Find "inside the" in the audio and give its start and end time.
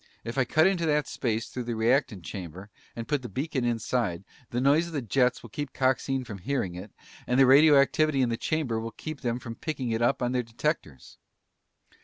3.63-4.59